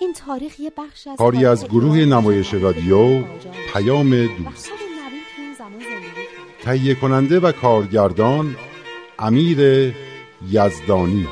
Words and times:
این 0.00 0.12
تاریخ 0.12 0.60
یه 0.60 0.72
بخش 0.76 1.06
از 1.06 1.16
کاری 1.18 1.46
از 1.46 1.64
گروه 1.68 1.96
نمایش 1.96 2.54
رادیو 2.54 3.22
پیام 3.72 4.10
دوست. 4.10 4.70
تهیه 6.62 6.94
کننده 6.94 7.40
و 7.40 7.52
کارگردان 7.52 8.56
امیر 9.18 9.94
یزدانی. 10.50 11.28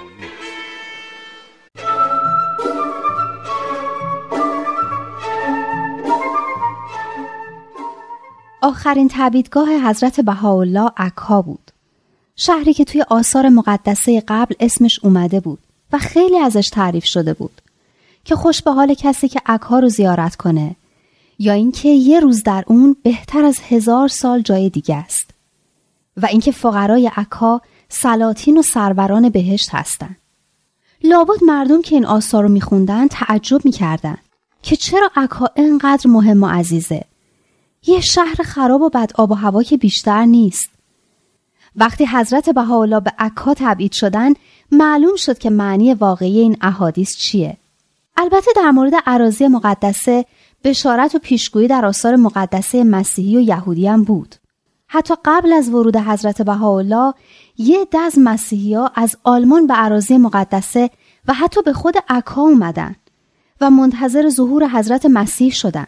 آخرین 8.63 9.11
تبیدگاه 9.13 9.89
حضرت 9.89 10.21
بهاءالله 10.21 10.91
عکا 10.97 11.43
بود. 11.43 11.71
شهری 12.37 12.75
که 12.75 12.85
توی 12.85 13.05
آثار 13.09 13.49
مقدسه 13.49 14.23
قبل 14.29 14.55
اسمش 14.61 15.01
اومده 15.03 15.41
بود 15.41 15.59
و 15.93 15.99
خیلی 15.99 16.39
ازش 16.39 16.69
تعریف 16.73 17.05
شده 17.05 17.35
بود. 17.35 17.63
که 18.27 18.37
خوش 18.37 18.63
به 18.63 18.73
حال 18.73 18.95
کسی 18.95 19.29
که 19.29 19.41
عکا 19.47 19.79
رو 19.79 19.89
زیارت 19.89 20.37
کنه 20.37 20.77
یا 21.39 21.53
اینکه 21.53 21.89
یه 21.89 22.21
روز 22.21 22.43
در 22.43 22.65
اون 22.67 22.97
بهتر 23.03 23.45
از 23.45 23.59
هزار 23.69 24.09
سال 24.09 24.41
جای 24.43 24.71
دیگه 24.71 24.97
است 24.97 25.31
و 26.17 26.27
اینکه 26.27 26.53
فقرای 26.53 27.11
عکا 27.17 27.61
سلاطین 27.89 28.59
و 28.59 28.63
سروران 28.63 29.29
بهشت 29.29 29.69
هستند. 29.73 30.17
لابد 31.05 31.45
مردم 31.47 31.83
که 31.83 31.95
این 31.95 32.07
آثار 32.07 32.43
رو 32.43 32.49
میخوندن 32.49 33.09
تعجب 33.09 33.65
می‌کردن 33.65 34.19
که 34.63 34.77
چرا 34.77 35.11
عکا 35.17 35.51
انقدر 35.57 36.11
مهم 36.11 36.43
و 36.43 36.47
عزیزه 36.47 37.05
یه 37.87 38.01
شهر 38.01 38.43
خراب 38.45 38.83
و 38.83 38.89
بد 38.89 39.11
آب 39.15 39.31
و 39.31 39.35
هوا 39.35 39.63
که 39.63 39.77
بیشتر 39.77 40.25
نیست. 40.25 40.71
وقتی 41.77 42.07
حضرت 42.07 42.51
بهاءالله 42.51 43.01
به 43.01 43.13
عکا 43.19 43.55
تبعید 43.55 43.93
شدن 43.93 44.33
معلوم 44.73 45.17
شد 45.17 45.39
که 45.39 45.51
معنی 45.51 45.95
واقعی 45.95 46.39
این 46.39 46.57
احادیث 46.61 47.17
چیه. 47.17 47.57
البته 48.17 48.51
در 48.57 48.71
مورد 48.71 48.93
عراضی 49.07 49.49
مقدسه 49.49 50.25
بشارت 50.65 51.15
و 51.15 51.19
پیشگویی 51.19 51.69
در 51.69 51.87
آثار 51.87 52.17
مقدسه 52.17 52.85
مسیحی 52.85 53.37
و 53.37 53.41
یهودی 53.41 53.87
هم 53.87 54.05
بود. 54.05 54.35
حتی 54.89 55.15
قبل 55.25 55.53
از 55.53 55.69
ورود 55.69 55.97
حضرت 55.97 56.43
بهاءالله 56.43 57.15
یه 57.59 57.87
دز 57.93 58.19
مسیحی 58.19 58.75
ها 58.75 58.91
از 58.95 59.17
آلمان 59.25 59.67
به 59.67 59.75
عراضی 59.75 60.19
مقدسه 60.19 60.91
و 61.29 61.33
حتی 61.33 61.63
به 61.63 61.73
خود 61.73 61.95
عکا 62.09 62.43
اومدن 62.43 62.97
و 63.61 63.71
منتظر 63.71 64.29
ظهور 64.29 64.69
حضرت 64.69 65.07
مسیح 65.07 65.53
شدن. 65.53 65.87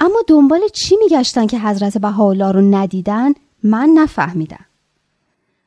اما 0.00 0.22
دنبال 0.26 0.60
چی 0.72 0.96
میگشتن 0.96 1.46
که 1.46 1.58
حضرت 1.58 1.98
بهاءالله 1.98 2.52
رو 2.52 2.60
ندیدن 2.60 3.32
من 3.62 3.88
نفهمیدم 3.88 4.64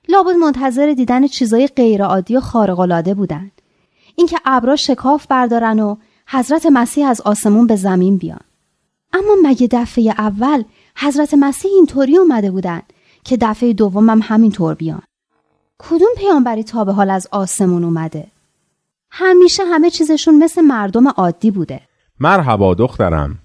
لابد 0.09 0.35
منتظر 0.35 0.93
دیدن 0.93 1.27
چیزای 1.27 1.67
غیرعادی 1.67 2.37
و 2.37 2.39
خارق‌العاده 2.39 3.13
بودن 3.13 3.51
اینکه 4.15 4.37
ابرا 4.45 4.75
شکاف 4.75 5.27
بردارن 5.27 5.79
و 5.79 5.95
حضرت 6.27 6.65
مسیح 6.65 7.07
از 7.07 7.21
آسمون 7.21 7.67
به 7.67 7.75
زمین 7.75 8.17
بیان. 8.17 8.39
اما 9.13 9.35
مگه 9.43 9.67
دفعه 9.71 10.13
اول 10.17 10.63
حضرت 10.97 11.33
مسیح 11.33 11.71
اینطوری 11.71 12.17
اومده 12.17 12.51
بودن 12.51 12.81
که 13.23 13.37
دفعه 13.37 13.73
دوم 13.73 14.09
هم 14.09 14.19
همینطور 14.23 14.73
بیان؟ 14.73 15.01
کدوم 15.79 16.09
پیامبری 16.17 16.63
تا 16.63 16.83
به 16.83 16.93
حال 16.93 17.09
از 17.09 17.27
آسمون 17.31 17.83
اومده؟ 17.83 18.27
همیشه 19.11 19.63
همه 19.65 19.89
چیزشون 19.89 20.43
مثل 20.43 20.61
مردم 20.61 21.07
عادی 21.07 21.51
بوده. 21.51 21.81
مرحبا 22.19 22.73
دخترم. 22.73 23.39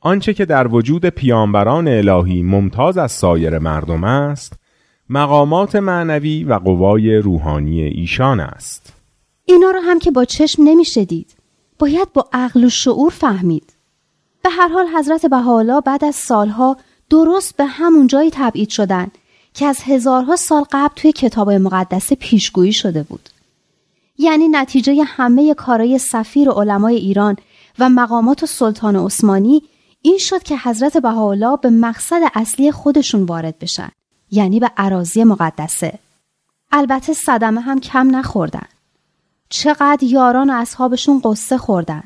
آنچه 0.00 0.34
که 0.34 0.44
در 0.44 0.68
وجود 0.68 1.06
پیامبران 1.06 1.88
الهی 1.88 2.42
ممتاز 2.42 2.98
از 2.98 3.12
سایر 3.12 3.58
مردم 3.58 4.04
است 4.04 4.52
مقامات 5.10 5.76
معنوی 5.76 6.44
و 6.44 6.54
قوای 6.54 7.16
روحانی 7.16 7.80
ایشان 7.80 8.40
است. 8.40 8.97
اینا 9.48 9.70
رو 9.70 9.80
هم 9.80 9.98
که 9.98 10.10
با 10.10 10.24
چشم 10.24 10.62
نمیشه 10.62 11.04
دید. 11.04 11.34
باید 11.78 12.12
با 12.12 12.28
عقل 12.32 12.64
و 12.64 12.68
شعور 12.68 13.10
فهمید. 13.10 13.72
به 14.42 14.50
هر 14.50 14.68
حال 14.68 14.86
حضرت 14.86 15.26
بهاءالله 15.26 15.80
بعد 15.80 16.04
از 16.04 16.14
سالها 16.14 16.76
درست 17.10 17.56
به 17.56 17.64
همون 17.64 18.06
جایی 18.06 18.30
تبعید 18.30 18.68
شدن 18.68 19.10
که 19.54 19.66
از 19.66 19.80
هزارها 19.82 20.36
سال 20.36 20.64
قبل 20.72 20.94
توی 20.96 21.12
کتاب 21.12 21.50
مقدس 21.50 22.12
پیشگویی 22.12 22.72
شده 22.72 23.02
بود. 23.02 23.28
یعنی 24.18 24.48
نتیجه 24.48 25.02
همه 25.04 25.54
کارای 25.54 25.98
سفیر 25.98 26.48
و 26.48 26.52
علمای 26.52 26.96
ایران 26.96 27.36
و 27.78 27.88
مقامات 27.88 28.44
سلطان 28.44 28.96
عثمانی 28.96 29.62
این 30.02 30.18
شد 30.18 30.42
که 30.42 30.56
حضرت 30.58 30.96
بهاءالله 30.96 31.56
به 31.56 31.70
مقصد 31.70 32.20
اصلی 32.34 32.72
خودشون 32.72 33.22
وارد 33.22 33.58
بشن. 33.58 33.90
یعنی 34.30 34.60
به 34.60 34.70
عراضی 34.76 35.24
مقدسه. 35.24 35.98
البته 36.72 37.12
صدمه 37.12 37.60
هم 37.60 37.80
کم 37.80 38.16
نخوردن. 38.16 38.66
چقدر 39.48 40.02
یاران 40.02 40.50
و 40.50 40.52
اصحابشون 40.52 41.20
قصه 41.24 41.58
خوردن. 41.58 42.02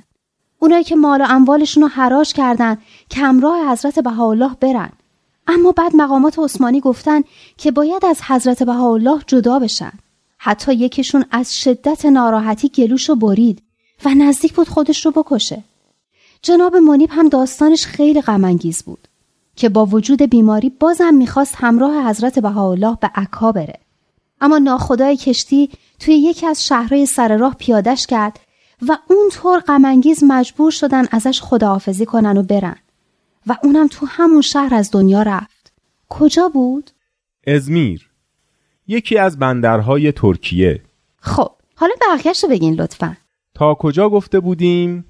اونایی 0.58 0.84
که 0.84 0.96
مال 0.96 1.20
و 1.20 1.26
اموالشون 1.28 1.82
رو 1.82 1.88
حراج 1.88 2.32
کردن 2.32 2.78
که 3.08 3.20
همراه 3.20 3.72
حضرت 3.72 3.98
بهاءالله 3.98 4.50
برن. 4.60 4.92
اما 5.46 5.72
بعد 5.72 5.96
مقامات 5.96 6.38
عثمانی 6.38 6.80
گفتن 6.80 7.22
که 7.56 7.70
باید 7.70 8.04
از 8.04 8.22
حضرت 8.22 8.62
بهاءالله 8.62 9.20
جدا 9.26 9.58
بشن. 9.58 9.92
حتی 10.38 10.74
یکیشون 10.74 11.24
از 11.30 11.54
شدت 11.54 12.06
ناراحتی 12.06 12.68
گلوش 12.68 13.08
رو 13.08 13.16
برید 13.16 13.62
و 14.04 14.14
نزدیک 14.14 14.52
بود 14.52 14.68
خودش 14.68 15.06
رو 15.06 15.12
بکشه. 15.12 15.62
جناب 16.42 16.76
منیب 16.76 17.10
هم 17.12 17.28
داستانش 17.28 17.86
خیلی 17.86 18.20
غمانگیز 18.20 18.82
بود 18.82 19.08
که 19.56 19.68
با 19.68 19.86
وجود 19.86 20.22
بیماری 20.22 20.70
بازم 20.70 21.14
می‌خواست 21.14 21.54
همراه 21.58 22.08
حضرت 22.08 22.38
بهاءالله 22.38 22.98
به 23.00 23.10
عکا 23.14 23.52
بره. 23.52 23.80
اما 24.42 24.58
ناخدای 24.58 25.16
کشتی 25.16 25.70
توی 25.98 26.14
یکی 26.14 26.46
از 26.46 26.66
شهرهای 26.66 27.06
سر 27.06 27.36
راه 27.36 27.54
پیادش 27.58 28.06
کرد 28.06 28.40
و 28.88 28.98
اونطور 29.10 29.60
غمانگیز 29.60 30.24
مجبور 30.24 30.70
شدن 30.70 31.04
ازش 31.10 31.40
خداحافظی 31.42 32.06
کنن 32.06 32.36
و 32.36 32.42
برن. 32.42 32.76
و 33.46 33.56
اونم 33.62 33.88
تو 33.88 34.06
همون 34.06 34.40
شهر 34.40 34.74
از 34.74 34.90
دنیا 34.90 35.22
رفت. 35.22 35.72
کجا 36.08 36.48
بود؟ 36.48 36.90
ازمیر. 37.46 38.10
یکی 38.86 39.18
از 39.18 39.38
بندرهای 39.38 40.12
ترکیه. 40.12 40.82
خب 41.20 41.50
حالا 41.74 41.92
بقیهش 42.08 42.44
رو 42.44 42.50
بگین 42.50 42.74
لطفا. 42.74 43.16
تا 43.54 43.74
کجا 43.74 44.08
گفته 44.08 44.40
بودیم؟ 44.40 45.04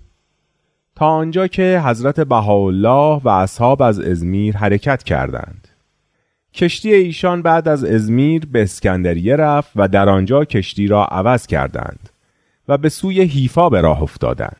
تا 0.96 1.06
آنجا 1.06 1.46
که 1.46 1.82
حضرت 1.84 2.20
بهاءالله 2.20 3.20
و 3.24 3.28
اصحاب 3.28 3.82
از 3.82 4.00
ازمیر 4.00 4.56
حرکت 4.56 5.02
کردند. 5.02 5.61
کشتی 6.54 6.94
ایشان 6.94 7.42
بعد 7.42 7.68
از 7.68 7.84
ازمیر 7.84 8.46
به 8.46 8.62
اسکندریه 8.62 9.36
رفت 9.36 9.70
و 9.76 9.88
در 9.88 10.08
آنجا 10.08 10.44
کشتی 10.44 10.86
را 10.86 11.04
عوض 11.04 11.46
کردند 11.46 12.08
و 12.68 12.78
به 12.78 12.88
سوی 12.88 13.20
هیفا 13.20 13.68
به 13.68 13.80
راه 13.80 14.02
افتادند. 14.02 14.56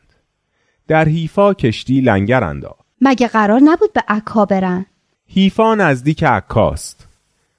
در 0.87 1.09
هیفا 1.09 1.53
کشتی 1.53 2.01
لنگر 2.01 2.43
انداخت. 2.43 2.85
مگه 3.01 3.27
قرار 3.27 3.59
نبود 3.63 3.93
به 3.93 4.03
عکا 4.07 4.45
برن؟ 4.45 4.85
هیفا 5.27 5.75
نزدیک 5.75 6.23
عکاست 6.23 7.07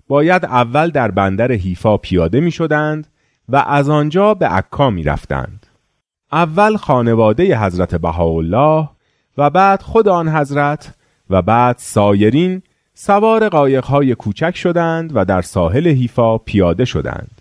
باید 0.08 0.44
اول 0.44 0.90
در 0.90 1.10
بندر 1.10 1.52
هیفا 1.52 1.96
پیاده 1.96 2.40
می 2.40 2.50
شدند 2.50 3.06
و 3.48 3.56
از 3.56 3.88
آنجا 3.88 4.34
به 4.34 4.46
عکا 4.46 4.90
می 4.90 5.02
رفتند. 5.02 5.66
اول 6.32 6.76
خانواده 6.76 7.58
حضرت 7.58 7.94
بهاءالله 7.94 8.88
و 9.38 9.50
بعد 9.50 9.82
خود 9.82 10.08
آن 10.08 10.28
حضرت 10.28 10.94
و 11.30 11.42
بعد 11.42 11.76
سایرین 11.78 12.62
سوار 12.96 13.48
قایقهای 13.48 14.14
کوچک 14.14 14.56
شدند 14.56 15.10
و 15.14 15.24
در 15.24 15.42
ساحل 15.42 15.86
هیفا 15.86 16.38
پیاده 16.38 16.84
شدند. 16.84 17.40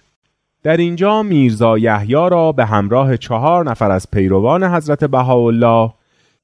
در 0.63 0.77
اینجا 0.77 1.23
میرزا 1.23 1.77
یحیی 1.77 2.13
را 2.13 2.51
به 2.51 2.65
همراه 2.65 3.17
چهار 3.17 3.69
نفر 3.69 3.91
از 3.91 4.11
پیروان 4.11 4.63
حضرت 4.63 5.03
بهاءالله 5.03 5.93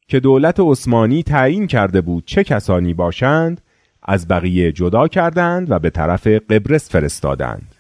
که 0.08 0.20
دولت 0.20 0.60
عثمانی 0.60 1.24
تعیین 1.24 1.68
کرده 1.68 2.02
بود 2.02 2.24
چه 2.26 2.44
کسانی 2.44 2.94
باشند 2.94 3.62
از 4.04 4.28
بقیه 4.28 4.72
جدا 4.72 5.08
کردند 5.08 5.72
و 5.72 5.80
به 5.80 5.90
طرف 5.90 6.28
قبرس 6.28 6.90
فرستادند. 6.90 7.76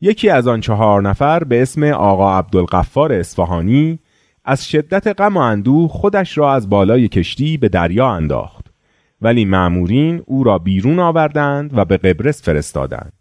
یکی 0.00 0.28
از 0.30 0.48
آن 0.48 0.60
چهار 0.60 1.02
نفر 1.02 1.44
به 1.44 1.62
اسم 1.62 1.82
آقا 1.84 2.38
عبدالقفار 2.38 3.12
اصفهانی 3.12 3.98
از 4.44 4.68
شدت 4.68 5.20
غم 5.20 5.36
و 5.36 5.40
اندوه 5.40 5.88
خودش 5.88 6.38
را 6.38 6.54
از 6.54 6.70
بالای 6.70 7.08
کشتی 7.08 7.56
به 7.56 7.68
دریا 7.68 8.08
انداخت. 8.08 8.55
ولی 9.20 9.44
معمورین 9.44 10.22
او 10.26 10.44
را 10.44 10.58
بیرون 10.58 10.98
آوردند 10.98 11.78
و 11.78 11.84
به 11.84 11.96
قبرس 11.96 12.42
فرستادند 12.42 13.12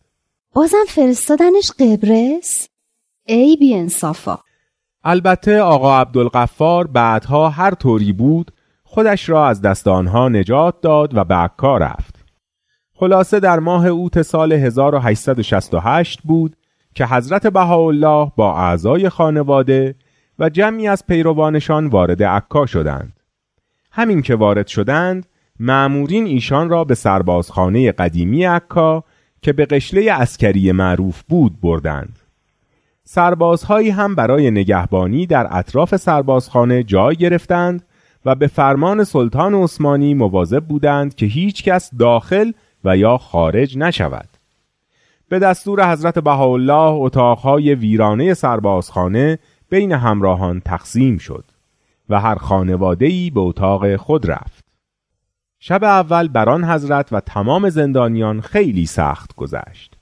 بازم 0.53 0.85
فرستادنش 0.87 1.71
قبرس؟ 1.79 2.67
ای 3.25 3.57
بی 3.59 3.75
انصافا 3.75 4.39
البته 5.03 5.61
آقا 5.61 5.99
عبدالقفار 5.99 6.87
بعدها 6.87 7.49
هر 7.49 7.71
طوری 7.71 8.13
بود 8.13 8.51
خودش 8.83 9.29
را 9.29 9.47
از 9.47 9.61
دست 9.61 9.87
آنها 9.87 10.29
نجات 10.29 10.81
داد 10.81 11.17
و 11.17 11.23
به 11.23 11.35
عکا 11.35 11.77
رفت. 11.77 12.15
خلاصه 12.93 13.39
در 13.39 13.59
ماه 13.59 13.87
اوت 13.87 14.21
سال 14.21 14.53
1868 14.53 16.21
بود 16.23 16.55
که 16.95 17.05
حضرت 17.05 17.47
بهاءالله 17.47 18.31
با 18.35 18.57
اعضای 18.57 19.09
خانواده 19.09 19.95
و 20.39 20.49
جمعی 20.49 20.87
از 20.87 21.05
پیروانشان 21.07 21.87
وارد 21.87 22.23
عکا 22.23 22.65
شدند. 22.65 23.19
همین 23.91 24.21
که 24.21 24.35
وارد 24.35 24.67
شدند، 24.67 25.25
معمورین 25.59 26.25
ایشان 26.25 26.69
را 26.69 26.83
به 26.83 26.95
سربازخانه 26.95 27.91
قدیمی 27.91 28.45
عکا 28.45 29.03
که 29.41 29.53
به 29.53 29.65
قشله 29.65 30.11
اسکری 30.11 30.71
معروف 30.71 31.23
بود 31.29 31.61
بردند. 31.61 32.19
سربازهایی 33.03 33.89
هم 33.89 34.15
برای 34.15 34.51
نگهبانی 34.51 35.25
در 35.25 35.47
اطراف 35.51 35.95
سربازخانه 35.95 36.83
جای 36.83 37.15
گرفتند 37.15 37.83
و 38.25 38.35
به 38.35 38.47
فرمان 38.47 39.03
سلطان 39.03 39.53
عثمانی 39.55 40.13
مواظب 40.13 40.63
بودند 40.65 41.15
که 41.15 41.25
هیچ 41.25 41.63
کس 41.63 41.91
داخل 41.99 42.51
و 42.83 42.97
یا 42.97 43.17
خارج 43.17 43.77
نشود. 43.77 44.29
به 45.29 45.39
دستور 45.39 45.91
حضرت 45.91 46.19
بهاءالله 46.19 46.91
اتاقهای 46.93 47.75
ویرانه 47.75 48.33
سربازخانه 48.33 49.39
بین 49.69 49.91
همراهان 49.91 50.59
تقسیم 50.59 51.17
شد 51.17 51.45
و 52.09 52.19
هر 52.19 52.35
خانواده‌ای 52.35 53.29
به 53.29 53.39
اتاق 53.39 53.95
خود 53.95 54.31
رفت. 54.31 54.64
شب 55.67 55.83
اول 55.83 56.27
بران 56.27 56.63
حضرت 56.63 57.13
و 57.13 57.19
تمام 57.19 57.69
زندانیان 57.69 58.41
خیلی 58.41 58.85
سخت 58.85 59.35
گذشت. 59.35 59.95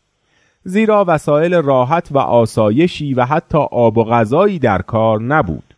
زیرا 0.63 1.05
وسایل 1.07 1.53
راحت 1.55 2.07
و 2.11 2.17
آسایشی 2.17 3.13
و 3.13 3.25
حتی 3.25 3.57
آب 3.57 3.97
و 3.97 4.03
غذایی 4.03 4.59
در 4.59 4.81
کار 4.81 5.21
نبود. 5.21 5.75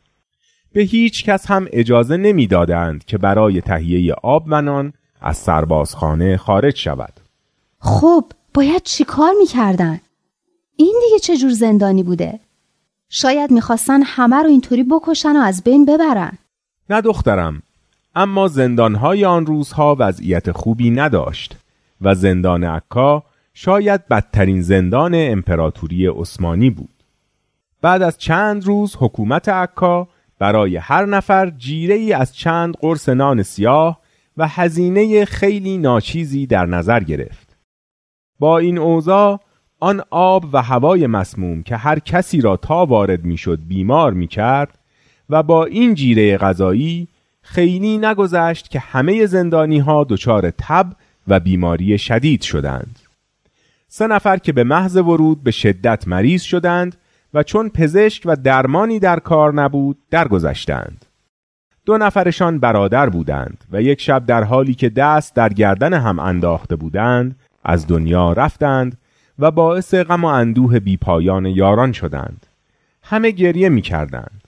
به 0.74 0.82
هیچ 0.82 1.26
کس 1.26 1.52
هم 1.52 1.68
اجازه 1.72 2.18
نمی‌دادند 2.18 3.06
که 3.06 3.18
برای 3.18 3.62
تهیه 3.62 4.14
آب 4.14 4.44
و 4.48 4.62
نان 4.62 4.94
از 5.22 5.38
سربازخانه 5.38 6.38
خارج 6.38 6.76
شود. 6.76 7.14
خب 7.80 8.26
باید 8.54 8.84
چیکار 8.84 9.32
می‌کردن؟ 9.40 10.02
این 10.76 11.02
دیگه 11.06 11.20
چه 11.20 11.38
جور 11.38 11.52
زندانی 11.52 12.04
بوده؟ 12.04 12.40
شاید 13.10 13.52
می‌خواستن 13.52 14.02
همه 14.04 14.44
رو 14.44 14.50
اینطوری 14.50 14.84
بکشن 14.84 15.36
و 15.36 15.40
از 15.40 15.64
بین 15.64 15.86
ببرن. 15.86 16.38
نه 16.90 17.02
دخترم 17.02 17.62
اما 18.16 18.48
زندانهای 18.48 19.26
آن 19.26 19.46
روزها 19.46 19.96
وضعیت 20.00 20.52
خوبی 20.52 20.92
نداشت 20.92 21.58
و 22.02 22.16
زندان 22.16 22.64
عکا 22.64 23.24
شاید 23.54 24.08
بدترین 24.08 24.62
زندان 24.62 25.12
امپراتوری 25.16 26.08
عثمانی 26.08 26.70
بود. 26.70 27.04
بعد 27.82 28.02
از 28.02 28.18
چند 28.18 28.66
روز 28.66 28.96
حکومت 29.00 29.50
عکا 29.50 30.08
برای 30.40 30.78
هر 30.78 31.06
نفر 31.06 31.50
جیره 31.50 31.96
ای 31.96 32.14
از 32.14 32.36
چند 32.36 32.74
قرص 32.74 33.10
نان 33.10 33.44
سیاه 33.44 34.00
و 34.38 34.48
هزینه 34.48 35.26
خیلی 35.26 35.78
ناچیزی 35.78 36.46
در 36.46 36.66
نظر 36.66 37.04
گرفت. 37.04 37.58
با 38.40 38.58
این 38.58 38.78
اوضاع 38.78 39.40
آن 39.80 40.02
آب 40.10 40.46
و 40.54 40.62
هوای 40.62 41.08
مسموم 41.08 41.64
که 41.64 41.76
هر 41.76 42.00
کسی 42.00 42.42
را 42.42 42.58
تا 42.58 42.86
وارد 42.86 43.26
می‌شد 43.26 43.60
بیمار 43.68 44.14
می 44.14 44.28
کرد 44.28 44.80
و 45.30 45.44
با 45.44 45.66
این 45.66 45.94
جیره 45.94 46.38
غذایی 46.38 47.08
خیلی 47.46 47.98
نگذشت 47.98 48.70
که 48.70 48.80
همه 48.80 49.26
زندانی 49.26 49.80
ها 49.80 50.04
دچار 50.10 50.52
تب 50.58 50.88
و 51.28 51.40
بیماری 51.40 51.98
شدید 51.98 52.42
شدند. 52.42 53.00
سه 53.88 54.08
نفر 54.08 54.38
که 54.38 54.54
به 54.54 54.64
محض 54.64 54.96
ورود 54.96 55.44
به 55.44 55.52
شدت 55.52 56.08
مریض 56.08 56.42
شدند 56.42 56.96
و 57.34 57.44
چون 57.44 57.70
پزشک 57.70 58.24
و 58.26 58.36
درمانی 58.36 59.00
در 59.00 59.20
کار 59.20 59.54
نبود 59.54 59.98
درگذشتند. 60.12 61.06
دو 61.86 61.98
نفرشان 61.98 62.60
برادر 62.60 63.10
بودند 63.10 63.64
و 63.72 63.82
یک 63.82 64.02
شب 64.02 64.26
در 64.26 64.44
حالی 64.44 64.74
که 64.74 64.90
دست 64.90 65.36
در 65.36 65.50
گردن 65.50 65.94
هم 65.94 66.20
انداخته 66.20 66.76
بودند 66.76 67.40
از 67.64 67.88
دنیا 67.88 68.34
رفتند 68.34 68.98
و 69.40 69.52
باعث 69.52 69.94
غم 69.94 70.24
و 70.24 70.28
اندوه 70.28 70.80
بیپایان 70.80 71.46
یاران 71.46 71.92
شدند. 71.92 72.46
همه 73.04 73.32
گریه 73.32 73.70
می 73.70 73.82
کردند. 73.82 74.45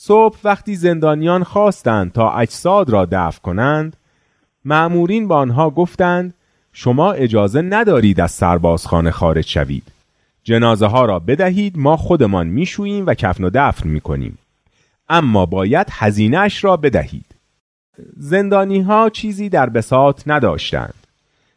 صبح 0.00 0.38
وقتی 0.44 0.76
زندانیان 0.76 1.44
خواستند 1.44 2.12
تا 2.12 2.30
اجساد 2.30 2.90
را 2.90 3.08
دفع 3.12 3.40
کنند 3.40 3.96
معمورین 4.64 5.28
با 5.28 5.36
آنها 5.36 5.70
گفتند 5.70 6.34
شما 6.72 7.12
اجازه 7.12 7.62
ندارید 7.62 8.20
از 8.20 8.30
سربازخانه 8.30 9.10
خارج 9.10 9.46
شوید. 9.46 9.82
جنازه 10.44 10.86
ها 10.86 11.04
را 11.04 11.18
بدهید 11.18 11.78
ما 11.78 11.96
خودمان 11.96 12.46
میشوییم 12.46 13.06
و 13.06 13.14
کفن 13.14 13.44
و 13.44 13.50
دفن 13.54 13.88
می‌کنیم. 13.88 14.38
اما 15.08 15.46
باید 15.46 15.86
هزینهش 15.90 16.64
را 16.64 16.76
بدهید. 16.76 17.34
زندانی 18.16 18.80
ها 18.80 19.10
چیزی 19.10 19.48
در 19.48 19.68
بساط 19.68 20.22
نداشتند. 20.26 20.94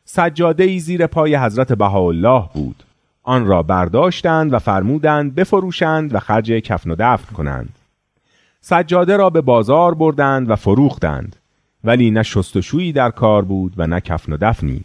سجاده 0.06 0.64
ای 0.64 0.80
زیر 0.80 1.08
پای 1.08 1.36
حضرت 1.36 1.74
بهاءالله 1.74 2.44
بود. 2.54 2.84
آن 3.24 3.46
را 3.46 3.64
برداشتند 3.64 4.54
و 4.54 4.60
فرمودند 4.60 5.36
بفروشند 5.36 6.16
و 6.16 6.20
خرج 6.20 6.52
کفن 6.52 6.92
و 6.92 6.96
دفن 7.00 7.34
کنند. 7.34 7.70
سجاده 8.62 9.18
را 9.18 9.30
به 9.30 9.42
بازار 9.42 9.94
بردند 9.96 10.50
و 10.50 10.56
فروختند. 10.56 11.36
ولی 11.84 12.12
نه 12.12 12.24
شستشویی 12.24 12.92
در 12.92 13.10
کار 13.10 13.46
بود 13.46 13.74
و 13.78 13.88
نه 13.88 14.02
کفن 14.02 14.34
و 14.34 14.38
دفنی. 14.42 14.84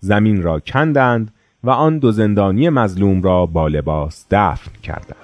زمین 0.00 0.42
را 0.42 0.60
کندند 0.60 1.32
و 1.64 1.70
آن 1.70 1.98
دو 1.98 2.12
زندانی 2.12 2.68
مظلوم 2.68 3.22
را 3.22 3.46
با 3.46 3.68
لباس 3.68 4.26
دفن 4.30 4.70
کردند. 4.82 5.16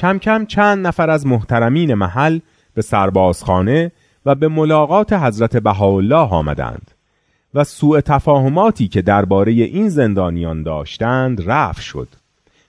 کم 0.00 0.18
کم 0.18 0.46
چند 0.46 0.86
نفر 0.86 1.10
از 1.10 1.26
محترمین 1.26 1.94
محل 1.94 2.38
به 2.74 2.82
سربازخانه 2.82 3.92
و 4.26 4.34
به 4.34 4.48
ملاقات 4.48 5.12
حضرت 5.12 5.56
بهاءالله 5.56 6.28
آمدند 6.28 6.90
و 7.54 7.64
سوء 7.64 8.00
تفاهماتی 8.00 8.88
که 8.88 9.02
درباره 9.02 9.52
این 9.52 9.88
زندانیان 9.88 10.62
داشتند 10.62 11.50
رفع 11.50 11.80
شد 11.80 12.08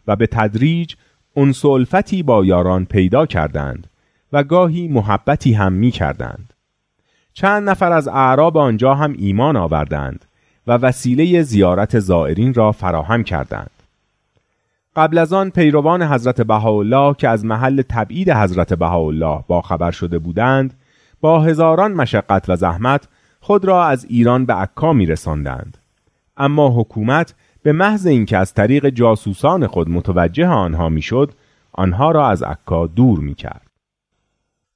و 0.08 0.16
به 0.16 0.28
تدریج 0.28 0.96
انس 1.36 1.66
با 2.26 2.46
یاران 2.46 2.86
پیدا 2.86 3.26
کردند 3.26 3.88
و 4.34 4.44
گاهی 4.44 4.88
محبتی 4.88 5.54
هم 5.54 5.74
می 5.74 5.92
کردند. 5.92 6.54
چند 7.34 7.70
نفر 7.70 7.92
از 7.92 8.08
اعراب 8.08 8.58
آنجا 8.58 8.96
هم 8.96 9.16
ایمان 9.18 9.56
آوردند 9.58 10.26
و 10.68 10.72
وسیله 10.72 11.42
زیارت 11.42 12.00
زائرین 12.00 12.54
را 12.54 12.72
فراهم 12.72 13.24
کردند. 13.24 13.81
قبل 14.96 15.18
از 15.18 15.34
آن 15.34 15.50
پیروان 15.50 16.04
حضرت 16.04 16.42
بهاءالله 16.42 17.14
که 17.14 17.30
از 17.30 17.46
محل 17.46 17.82
تبعید 17.82 18.30
حضرت 18.30 18.74
بهاءالله 18.74 19.44
با 19.48 19.62
خبر 19.62 19.92
شده 19.92 20.20
بودند 20.20 20.74
با 21.22 21.42
هزاران 21.42 21.94
مشقت 21.94 22.50
و 22.50 22.56
زحمت 22.56 23.08
خود 23.40 23.66
را 23.66 23.86
از 23.86 24.06
ایران 24.10 24.46
به 24.46 24.54
عکا 24.54 24.94
می 24.94 25.06
رساندند. 25.06 25.78
اما 26.38 26.70
حکومت 26.70 27.34
به 27.64 27.72
محض 27.72 28.06
اینکه 28.06 28.38
از 28.38 28.54
طریق 28.54 28.90
جاسوسان 28.90 29.68
خود 29.68 29.90
متوجه 29.90 30.48
آنها 30.48 30.90
می‌شد 30.90 31.32
آنها 31.74 32.12
را 32.12 32.28
از 32.28 32.44
عکا 32.44 32.88
دور 32.88 33.20
می 33.20 33.36
کرد. 33.36 33.68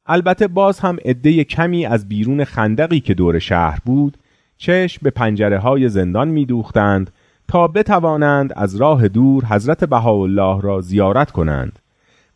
البته 0.06 0.48
باز 0.48 0.80
هم 0.80 0.98
عده 1.06 1.44
کمی 1.44 1.86
از 1.86 2.08
بیرون 2.08 2.44
خندقی 2.44 3.00
که 3.00 3.14
دور 3.14 3.40
شهر 3.40 3.80
بود 3.86 4.18
چشم 4.58 5.00
به 5.04 5.10
پنجره 5.10 5.60
های 5.60 5.90
زندان 5.90 6.28
می 6.28 6.46
دوختند 6.46 7.12
تا 7.48 7.68
بتوانند 7.68 8.54
از 8.56 8.76
راه 8.76 9.08
دور 9.08 9.46
حضرت 9.46 9.84
بهاءالله 9.84 10.62
را 10.62 10.82
زیارت 10.82 11.32
کنند 11.32 11.80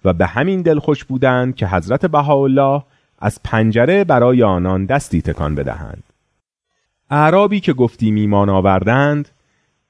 و 0.06 0.14
به 0.14 0.26
همین 0.26 0.62
دل 0.62 0.80
خوش 0.80 1.04
بودند 1.04 1.56
که 1.56 1.68
حضرت 1.68 2.06
بهاءالله 2.06 2.84
از 3.20 3.40
پنجره 3.44 4.04
برای 4.04 4.44
آنان 4.44 4.86
دستی 4.86 5.22
تکان 5.22 5.56
بدهند. 5.56 6.04
اعرابی 7.10 7.60
که 7.60 7.74
گفتیم 7.74 8.16
ایمان 8.16 8.50
آوردند 8.50 9.30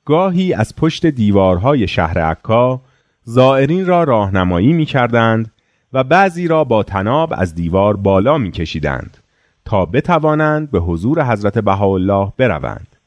گاهی 0.06 0.54
از 0.54 0.76
پشت 0.76 1.06
دیوارهای 1.06 1.88
شهر 1.88 2.20
عکا 2.20 2.82
زائرین 3.24 3.86
را 3.86 4.04
راهنمایی 4.04 4.74
می 4.74 4.86
کردند 4.86 5.52
و 5.94 6.04
بعضی 6.04 6.48
را 6.48 6.64
با 6.64 6.84
تناب 6.84 7.34
از 7.38 7.56
دیوار 7.56 7.98
بالا 7.98 8.38
می 8.38 8.52
کشیدند 8.52 9.18
تا 9.66 9.86
بتوانند 9.86 10.72
به 10.72 10.80
حضور 10.80 11.32
حضرت 11.32 11.60
بهاءالله 11.60 12.34
بروند. 12.38 12.99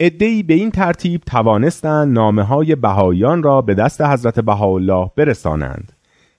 ادهی 0.00 0.42
به 0.42 0.54
این 0.54 0.70
ترتیب 0.70 1.20
توانستند 1.20 2.12
نامه 2.12 2.42
های 2.42 2.74
بهاییان 2.74 3.42
را 3.42 3.62
به 3.62 3.74
دست 3.74 4.00
حضرت 4.00 4.40
بهاءالله 4.40 5.10
برسانند 5.16 5.92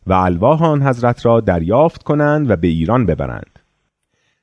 و 0.08 0.14
الواح 0.14 0.64
آن 0.64 0.88
حضرت 0.88 1.26
را 1.26 1.40
دریافت 1.40 2.04
کنند 2.04 2.50
و 2.50 2.56
به 2.56 2.68
ایران 2.68 3.06
ببرند. 3.06 3.60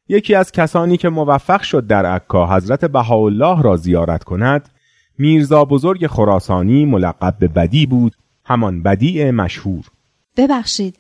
یکی 0.09 0.35
از 0.35 0.52
کسانی 0.52 0.97
که 0.97 1.09
موفق 1.09 1.62
شد 1.62 1.87
در 1.87 2.06
عکا 2.06 2.56
حضرت 2.56 2.85
بهاءالله 2.85 3.62
را 3.62 3.76
زیارت 3.76 4.25
کند 4.25 4.68
میرزا 5.18 5.64
بزرگ 5.64 6.06
خراسانی 6.06 6.85
ملقب 6.85 7.35
به 7.38 7.49
بدی 7.49 7.87
بود 7.87 8.14
همان 8.44 8.83
بدی 8.83 9.30
مشهور 9.30 9.85
ببخشید 10.37 10.99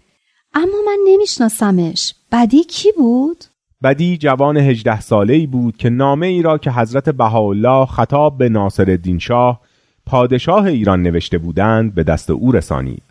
اما 0.54 0.76
من 0.86 0.98
نمیشناسمش 1.06 2.14
بدی 2.32 2.64
کی 2.64 2.92
بود؟ 2.96 3.44
بدی 3.84 4.16
جوان 4.16 4.56
هجده 4.56 5.00
ساله 5.00 5.34
ای 5.34 5.46
بود 5.46 5.76
که 5.76 5.90
نامه 5.90 6.26
ای 6.26 6.42
را 6.42 6.58
که 6.58 6.70
حضرت 6.70 7.08
بهاءالله 7.08 7.86
خطاب 7.86 8.38
به 8.38 8.48
ناصر 8.48 8.98
شاه 9.18 9.60
پادشاه 10.06 10.64
ایران 10.64 11.02
نوشته 11.02 11.38
بودند 11.38 11.94
به 11.94 12.02
دست 12.02 12.30
او 12.30 12.52
رسانید. 12.52 13.02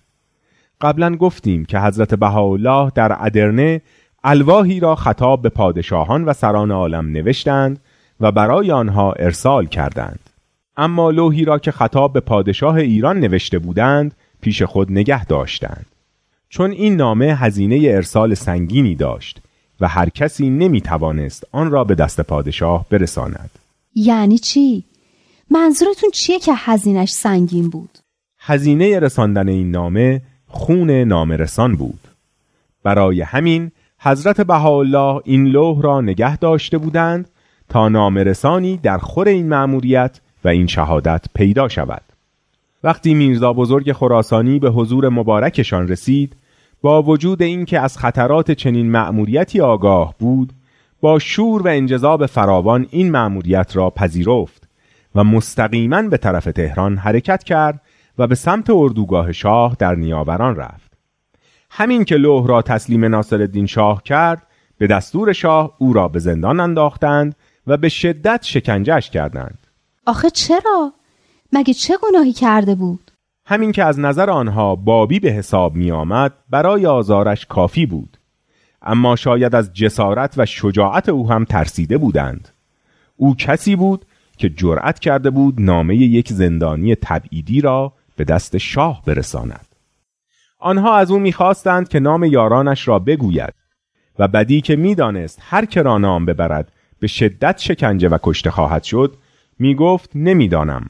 قبلا 0.82 1.16
گفتیم 1.16 1.66
که 1.66 1.80
حضرت 1.80 2.16
بهاءالله 2.16 2.92
در 2.96 3.18
ادرنه 3.20 3.82
الواهی 4.24 4.80
را 4.80 4.96
خطاب 4.96 5.42
به 5.42 5.50
پادشاهان 5.50 6.26
و 6.26 6.34
سران 6.34 6.72
عالم 6.72 7.12
نوشتند 7.12 7.80
و 8.20 8.32
برای 8.32 8.72
آنها 8.72 9.12
ارسال 9.12 9.66
کردند. 9.66 10.20
اما 10.78 11.12
لوحی 11.12 11.46
را 11.46 11.60
که 11.60 11.72
خطاب 11.72 12.14
به 12.14 12.20
پادشاه 12.20 12.76
ایران 12.76 13.20
نوشته 13.20 13.60
بودند 13.60 14.16
پیش 14.42 14.64
خود 14.64 14.92
نگه 14.92 15.26
داشتند. 15.26 15.86
چون 16.50 16.72
این 16.72 16.96
نامه 16.96 17.36
هزینه 17.36 17.82
ارسال 17.84 18.34
سنگینی 18.34 18.96
داشت 18.96 19.40
و 19.82 19.88
هر 19.88 20.10
کسی 20.10 20.50
نمی 20.50 20.82
توانست 20.82 21.44
آن 21.52 21.72
را 21.72 21.84
به 21.84 21.96
دست 21.96 22.22
پادشاه 22.22 22.86
برساند. 22.90 23.50
یعنی 23.96 24.38
چی؟ 24.38 24.84
منظورتون 25.52 26.10
چیه 26.10 26.40
که 26.40 26.54
هزینش 26.56 27.12
سنگین 27.12 27.70
بود؟ 27.70 27.98
هزینه 28.40 29.00
رساندن 29.00 29.50
این 29.50 29.72
نامه 29.72 30.22
خون 30.48 30.92
نامرسان 30.92 31.76
بود. 31.76 32.00
برای 32.84 33.22
همین 33.22 33.72
حضرت 34.00 34.42
بهاءالله 34.42 35.22
این 35.26 35.46
لوح 35.46 35.82
را 35.82 36.02
نگه 36.02 36.38
داشته 36.38 36.78
بودند 36.78 37.30
تا 37.70 37.90
نامرسانی 37.90 38.78
در 38.78 38.98
خور 38.98 39.28
این 39.28 39.50
مأموریت 39.50 40.20
و 40.44 40.48
این 40.48 40.68
شهادت 40.68 41.26
پیدا 41.36 41.68
شود. 41.68 42.02
وقتی 42.84 43.14
میرزا 43.14 43.54
بزرگ 43.54 43.92
خراسانی 43.92 44.60
به 44.60 44.70
حضور 44.70 45.10
مبارکشان 45.10 45.88
رسید 45.88 46.36
با 46.84 47.04
وجود 47.04 47.42
اینکه 47.42 47.80
از 47.80 47.98
خطرات 47.98 48.52
چنین 48.52 48.92
مأموریتی 48.92 49.62
آگاه 49.62 50.16
بود 50.20 50.54
با 51.02 51.20
شور 51.20 51.62
و 51.62 51.68
انجذاب 51.68 52.26
فراوان 52.26 52.88
این 52.92 53.12
مأموریت 53.12 53.76
را 53.76 53.90
پذیرفت 53.90 54.70
و 55.16 55.24
مستقیما 55.24 56.02
به 56.02 56.18
طرف 56.18 56.46
تهران 56.46 56.98
حرکت 56.98 57.44
کرد 57.44 57.82
و 58.18 58.28
به 58.28 58.36
سمت 58.36 58.70
اردوگاه 58.70 59.32
شاه 59.32 59.76
در 59.80 59.96
نیاوران 59.96 60.56
رفت 60.56 60.92
همین 61.70 62.06
که 62.06 62.16
لوح 62.16 62.48
را 62.48 62.62
تسلیم 62.62 63.06
ناصرالدین 63.06 63.66
شاه 63.66 64.04
کرد 64.04 64.48
به 64.78 64.88
دستور 64.88 65.34
شاه 65.34 65.76
او 65.78 65.94
را 65.94 66.08
به 66.08 66.20
زندان 66.20 66.60
انداختند 66.60 67.36
و 67.68 67.78
به 67.78 67.90
شدت 67.90 68.44
شکنجهش 68.44 69.10
کردند 69.10 69.68
آخه 70.06 70.30
چرا؟ 70.30 70.94
مگه 71.54 71.74
چه 71.74 71.98
گناهی 71.98 72.34
کرده 72.34 72.76
بود؟ 72.76 73.12
همین 73.46 73.72
که 73.72 73.84
از 73.84 74.00
نظر 74.00 74.30
آنها 74.30 74.76
بابی 74.76 75.20
به 75.20 75.30
حساب 75.30 75.76
می 75.76 75.92
آمد 75.92 76.34
برای 76.50 76.86
آزارش 76.86 77.46
کافی 77.46 77.86
بود. 77.86 78.18
اما 78.82 79.16
شاید 79.16 79.56
از 79.56 79.74
جسارت 79.74 80.34
و 80.38 80.46
شجاعت 80.46 81.10
او 81.10 81.32
هم 81.32 81.46
ترسیده 81.46 81.98
بودند. 81.98 82.50
او 83.18 83.36
کسی 83.36 83.76
بود 83.76 84.06
که 84.38 84.50
جرأت 84.50 85.00
کرده 85.00 85.30
بود 85.30 85.62
نامه 85.62 85.96
یک 85.96 86.30
زندانی 86.30 86.96
تبعیدی 86.96 87.62
را 87.62 87.94
به 88.16 88.24
دست 88.24 88.58
شاه 88.58 89.02
برساند. 89.06 89.66
آنها 90.60 90.96
از 90.96 91.12
او 91.12 91.20
می‌خواستند 91.20 91.90
که 91.90 92.00
نام 92.00 92.24
یارانش 92.24 92.88
را 92.88 93.00
بگوید 93.00 93.54
و 94.20 94.28
بدی 94.28 94.62
که 94.62 94.76
می‌دانست 94.76 95.40
هر 95.42 95.66
که 95.66 95.82
را 95.82 95.98
نام 95.98 96.26
ببرد 96.26 96.72
به 97.00 97.08
شدت 97.08 97.60
شکنجه 97.60 98.10
و 98.10 98.18
کشته 98.24 98.52
خواهد 98.52 98.84
شد 98.84 99.18
می‌گفت 99.60 100.10
نمی‌دانم 100.16 100.90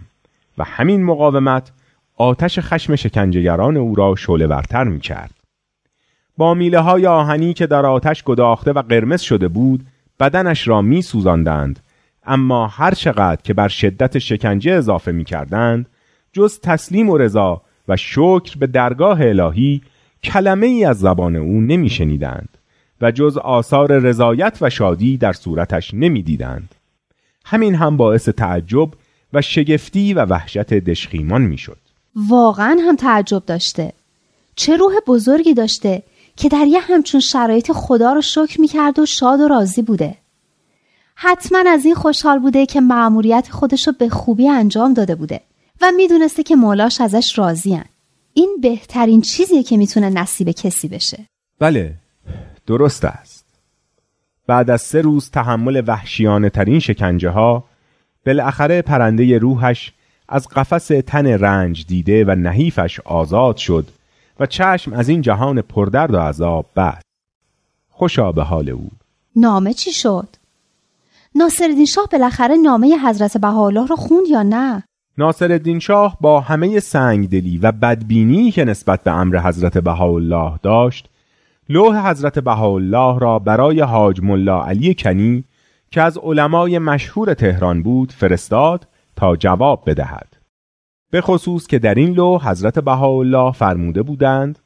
و 0.57 0.63
همین 0.63 1.03
مقاومت 1.03 1.71
آتش 2.17 2.59
خشم 2.59 2.95
شکنجهگران 2.95 3.77
او 3.77 3.95
را 3.95 4.15
شعله 4.15 4.47
ورتر 4.47 4.83
می 4.83 4.99
کرد. 4.99 5.33
با 6.37 6.53
میله 6.53 6.79
های 6.79 7.07
آهنی 7.07 7.53
که 7.53 7.67
در 7.67 7.85
آتش 7.85 8.23
گداخته 8.23 8.71
و 8.71 8.81
قرمز 8.81 9.21
شده 9.21 9.47
بود 9.47 9.85
بدنش 10.19 10.67
را 10.67 10.81
می 10.81 11.01
سوزاندند 11.01 11.79
اما 12.25 12.67
هر 12.67 12.93
چقدر 12.93 13.41
که 13.41 13.53
بر 13.53 13.67
شدت 13.67 14.19
شکنجه 14.19 14.71
اضافه 14.71 15.11
می 15.11 15.23
کردند 15.23 15.89
جز 16.33 16.59
تسلیم 16.59 17.09
و 17.09 17.17
رضا 17.17 17.61
و 17.87 17.97
شکر 17.97 18.57
به 18.59 18.67
درگاه 18.67 19.21
الهی 19.21 19.81
کلمه 20.23 20.67
ای 20.67 20.85
از 20.85 20.99
زبان 20.99 21.35
او 21.35 21.61
نمی 21.61 21.89
شنیدند 21.89 22.57
و 23.01 23.11
جز 23.11 23.37
آثار 23.37 23.97
رضایت 23.97 24.57
و 24.61 24.69
شادی 24.69 25.17
در 25.17 25.33
صورتش 25.33 25.93
نمی 25.93 26.23
دیدند. 26.23 26.75
همین 27.45 27.75
هم 27.75 27.97
باعث 27.97 28.29
تعجب 28.29 28.89
و 29.33 29.41
شگفتی 29.41 30.13
و 30.13 30.25
وحشت 30.25 30.73
دشخیمان 30.73 31.41
می 31.41 31.57
شد. 31.57 31.82
واقعا 32.15 32.77
هم 32.87 32.95
تعجب 32.95 33.43
داشته. 33.45 33.93
چه 34.55 34.77
روح 34.77 34.93
بزرگی 35.07 35.53
داشته 35.53 36.03
که 36.35 36.49
در 36.49 36.65
یه 36.67 36.79
همچون 36.79 37.21
شرایط 37.21 37.71
خدا 37.71 38.13
رو 38.13 38.21
شکر 38.21 38.61
می‌کرد 38.61 38.99
و 38.99 39.05
شاد 39.05 39.39
و 39.39 39.47
راضی 39.47 39.81
بوده. 39.81 40.15
حتما 41.15 41.63
از 41.67 41.85
این 41.85 41.95
خوشحال 41.95 42.39
بوده 42.39 42.65
که 42.65 42.81
معموریت 42.81 43.47
خودش 43.51 43.87
رو 43.87 43.93
به 43.99 44.09
خوبی 44.09 44.49
انجام 44.49 44.93
داده 44.93 45.15
بوده 45.15 45.41
و 45.81 45.91
می‌دونسته 45.97 46.43
که 46.43 46.55
مولاش 46.55 47.01
ازش 47.01 47.37
راضیان 47.39 47.85
این 48.33 48.57
بهترین 48.61 49.21
چیزیه 49.21 49.63
که 49.63 49.77
می‌تونه 49.77 50.09
نصیب 50.09 50.49
کسی 50.49 50.87
بشه. 50.87 51.19
بله 51.59 51.93
درست 52.67 53.05
است. 53.05 53.45
بعد 54.47 54.69
از 54.69 54.81
سه 54.81 55.01
روز 55.01 55.29
تحمل 55.29 55.83
وحشیانه 55.87 56.49
ترین 56.49 56.79
شکنجه 56.79 57.29
ها 57.29 57.63
بالاخره 58.25 58.81
پرنده 58.81 59.37
روحش 59.37 59.93
از 60.33 60.47
قفس 60.47 60.87
تن 60.87 61.27
رنج 61.27 61.85
دیده 61.85 62.25
و 62.25 62.31
نحیفش 62.31 62.99
آزاد 62.99 63.57
شد 63.57 63.87
و 64.39 64.45
چشم 64.45 64.93
از 64.93 65.09
این 65.09 65.21
جهان 65.21 65.61
پردرد 65.61 66.13
و 66.13 66.19
عذاب 66.19 66.65
بست. 66.75 67.05
خوشا 67.89 68.31
به 68.31 68.43
حال 68.43 68.69
او. 68.69 68.89
نامه 69.35 69.73
چی 69.73 69.91
شد؟ 69.91 70.27
ناصرالدین 71.35 71.85
شاه 71.85 72.07
بالاخره 72.11 72.55
نامه 72.55 72.97
حضرت 73.05 73.37
بهاءالله 73.37 73.87
رو 73.87 73.95
خوند 73.95 74.27
یا 74.27 74.43
نه؟ 74.43 74.83
ناصرالدین 75.17 75.79
شاه 75.79 76.17
با 76.21 76.39
همه 76.39 76.79
سنگدلی 76.79 77.57
و 77.57 77.71
بدبینی 77.71 78.51
که 78.51 78.65
نسبت 78.65 79.03
به 79.03 79.11
امر 79.11 79.39
حضرت 79.39 79.77
بهاءالله 79.77 80.59
داشت 80.63 81.09
لوح 81.69 82.09
حضرت 82.09 82.39
بهاءالله 82.39 83.19
را 83.19 83.39
برای 83.39 83.81
حاج 83.81 84.21
ملا 84.21 84.63
علی 84.65 84.95
کنی 84.95 85.43
که 85.91 86.01
از 86.01 86.17
علمای 86.17 86.79
مشهور 86.79 87.33
تهران 87.33 87.83
بود 87.83 88.11
فرستاد 88.11 88.87
تا 89.15 89.35
جواب 89.35 89.83
بدهد. 89.85 90.37
به 91.11 91.21
خصوص 91.21 91.67
که 91.67 91.79
در 91.79 91.95
این 91.95 92.13
لو 92.13 92.39
حضرت 92.43 92.79
بهاءالله 92.79 93.51
فرموده 93.51 94.03
بودند 94.03 94.59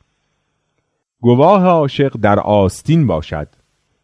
گواه 1.21 1.65
عاشق 1.65 2.17
در 2.21 2.39
آستین 2.39 3.07
باشد 3.07 3.47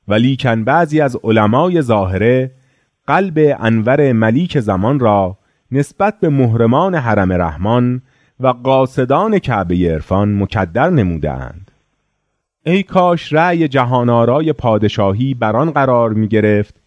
ولیکن 0.07 0.63
بعضی 0.63 1.01
از 1.01 1.17
علمای 1.23 1.81
ظاهره 1.81 2.51
قلب 3.07 3.55
انور 3.59 4.11
ملیک 4.11 4.59
زمان 4.59 4.99
را 4.99 5.37
نسبت 5.71 6.19
به 6.19 6.29
محرمان 6.29 6.95
حرم 6.95 7.33
رحمان 7.33 8.01
و 8.39 8.47
قاصدان 8.47 9.39
کعبه 9.39 9.75
عرفان 9.75 10.37
مکدر 10.37 10.89
نمودند 10.89 11.71
ای 12.65 12.83
کاش 12.83 13.33
رأی 13.33 13.67
جهانارای 13.67 14.53
پادشاهی 14.53 15.33
بران 15.33 15.71
قرار 15.71 16.13
می 16.13 16.27
گرفت 16.27 16.82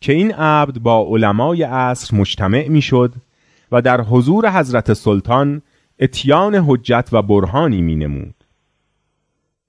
که 0.00 0.12
این 0.12 0.34
عبد 0.34 0.78
با 0.78 1.06
علمای 1.10 1.62
عصر 1.62 2.16
مجتمع 2.16 2.68
می‌شد 2.68 3.14
و 3.72 3.82
در 3.82 4.00
حضور 4.00 4.50
حضرت 4.50 4.92
سلطان 4.92 5.62
اتیان 6.00 6.54
حجت 6.54 7.08
و 7.12 7.22
برهانی 7.22 7.82
می 7.82 7.96
نمود. 7.96 8.34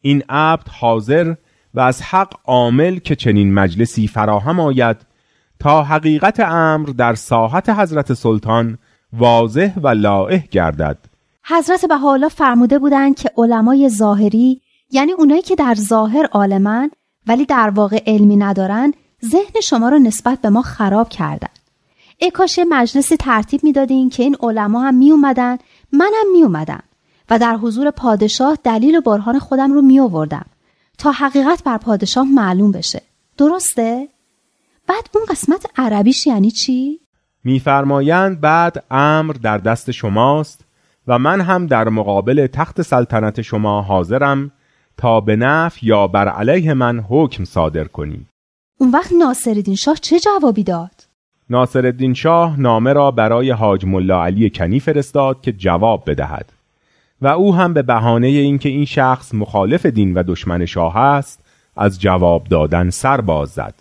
این 0.01 0.23
عبد 0.29 0.67
حاضر 0.69 1.35
و 1.73 1.79
از 1.79 2.01
حق 2.01 2.33
عامل 2.45 2.97
که 2.97 3.15
چنین 3.15 3.53
مجلسی 3.53 4.07
فراهم 4.07 4.59
آید 4.59 4.97
تا 5.59 5.83
حقیقت 5.83 6.39
امر 6.39 6.89
در 6.89 7.15
ساحت 7.15 7.69
حضرت 7.69 8.13
سلطان 8.13 8.77
واضح 9.13 9.79
و 9.79 9.87
لائح 9.87 10.47
گردد 10.51 10.97
حضرت 11.43 11.85
بهاءالله 11.85 12.29
فرموده 12.29 12.79
بودند 12.79 13.15
که 13.15 13.29
علمای 13.37 13.89
ظاهری 13.89 14.61
یعنی 14.91 15.11
اونایی 15.11 15.41
که 15.41 15.55
در 15.55 15.75
ظاهر 15.75 16.25
عالمن 16.31 16.91
ولی 17.27 17.45
در 17.45 17.69
واقع 17.69 18.03
علمی 18.07 18.37
ندارن 18.37 18.93
ذهن 19.25 19.61
شما 19.63 19.89
رو 19.89 19.99
نسبت 19.99 20.41
به 20.41 20.49
ما 20.49 20.61
خراب 20.61 21.09
کردن 21.09 21.49
ای 22.17 22.31
کاش 22.31 22.59
مجلسی 22.69 23.17
ترتیب 23.17 23.63
می‌دادین 23.63 24.09
که 24.09 24.23
این 24.23 24.37
علما 24.39 24.81
هم 24.81 24.95
می 24.95 25.11
اومدن 25.11 25.57
منم 25.91 26.31
می 26.33 26.43
اومدم 26.43 26.83
و 27.29 27.39
در 27.39 27.55
حضور 27.55 27.91
پادشاه 27.91 28.57
دلیل 28.63 28.95
و 28.95 29.01
برهان 29.01 29.39
خودم 29.39 29.73
رو 29.73 29.81
می 29.81 29.99
آوردم 29.99 30.45
تا 30.97 31.11
حقیقت 31.11 31.63
بر 31.63 31.77
پادشاه 31.77 32.25
معلوم 32.25 32.71
بشه 32.71 33.01
درسته؟ 33.37 34.07
بعد 34.87 35.09
اون 35.15 35.25
قسمت 35.29 35.65
عربیش 35.77 36.27
یعنی 36.27 36.51
چی؟ 36.51 36.99
میفرمایند 37.43 38.41
بعد 38.41 38.83
امر 38.91 39.33
در 39.33 39.57
دست 39.57 39.91
شماست 39.91 40.65
و 41.07 41.19
من 41.19 41.41
هم 41.41 41.67
در 41.67 41.89
مقابل 41.89 42.47
تخت 42.47 42.81
سلطنت 42.81 43.41
شما 43.41 43.81
حاضرم 43.81 44.51
تا 44.97 45.21
به 45.21 45.35
نفع 45.35 45.79
یا 45.83 46.07
بر 46.07 46.27
علیه 46.27 46.73
من 46.73 46.99
حکم 47.09 47.43
صادر 47.43 47.83
کنید 47.83 48.28
اون 48.81 48.91
وقت 48.91 49.11
ناصرالدین 49.19 49.75
شاه 49.75 49.95
چه 49.95 50.19
جوابی 50.19 50.63
داد؟ 50.63 50.91
ناصرالدین 51.49 52.13
شاه 52.13 52.59
نامه 52.59 52.93
را 52.93 53.11
برای 53.11 53.51
حاج 53.51 53.85
ملا 53.85 54.23
علی 54.25 54.49
کنی 54.49 54.79
فرستاد 54.79 55.41
که 55.41 55.51
جواب 55.51 56.03
بدهد. 56.07 56.53
و 57.21 57.27
او 57.27 57.55
هم 57.55 57.73
به 57.73 57.81
بهانه 57.81 58.27
اینکه 58.27 58.69
این 58.69 58.85
شخص 58.85 59.33
مخالف 59.33 59.85
دین 59.85 60.13
و 60.13 60.23
دشمن 60.23 60.65
شاه 60.65 60.97
است 60.97 61.39
از 61.77 62.01
جواب 62.01 62.43
دادن 62.43 62.89
سر 62.89 63.21
باز 63.21 63.49
زد. 63.49 63.73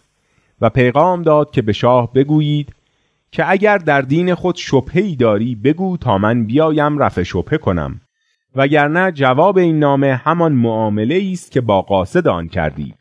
و 0.60 0.70
پیغام 0.70 1.22
داد 1.22 1.50
که 1.50 1.62
به 1.62 1.72
شاه 1.72 2.12
بگویید 2.12 2.72
که 3.32 3.50
اگر 3.50 3.78
در 3.78 4.00
دین 4.00 4.34
خود 4.34 4.56
شبهی 4.56 5.16
داری 5.16 5.54
بگو 5.54 5.96
تا 5.96 6.18
من 6.18 6.44
بیایم 6.44 6.98
رفع 6.98 7.22
شبهه 7.22 7.58
کنم. 7.58 8.00
وگرنه 8.56 9.12
جواب 9.12 9.58
این 9.58 9.78
نامه 9.78 10.14
همان 10.14 10.52
معامله 10.52 11.28
است 11.32 11.50
که 11.50 11.60
با 11.60 11.82
قاصد 11.82 12.28
آن 12.28 12.48
کردی. 12.48 12.94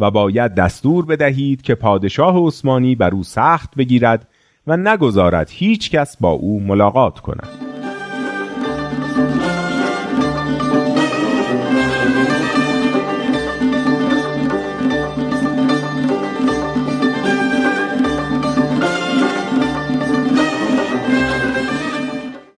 و 0.00 0.10
باید 0.10 0.54
دستور 0.54 1.06
بدهید 1.06 1.62
که 1.62 1.74
پادشاه 1.74 2.46
عثمانی 2.46 2.94
بر 2.94 3.10
او 3.10 3.22
سخت 3.22 3.74
بگیرد 3.76 4.28
و 4.66 4.76
نگذارد 4.76 5.48
هیچ 5.50 5.90
کس 5.90 6.16
با 6.16 6.30
او 6.30 6.60
ملاقات 6.60 7.20
کند. 7.20 7.48